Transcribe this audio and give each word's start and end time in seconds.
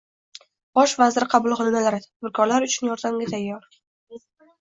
Bosh 0.77 0.93
vazir 1.01 1.25
qabulxonalari– 1.33 1.99
tadbirkorlar 2.27 2.65
uchun 2.69 2.89
yordamga 2.93 3.29
tayyor 3.35 3.69